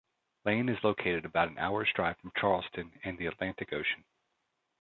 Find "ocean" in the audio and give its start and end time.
3.71-4.03